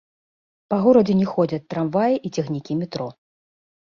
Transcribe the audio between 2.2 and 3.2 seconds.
і цягнікі метро.